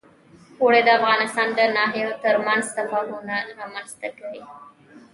اوړي 0.61 0.81
د 0.85 0.89
افغانستان 0.99 1.47
د 1.59 1.59
ناحیو 1.77 2.19
ترمنځ 2.23 2.63
تفاوتونه 2.77 3.35
رامنځ 3.59 3.89
ته 3.99 4.07
کوي. 4.19 4.43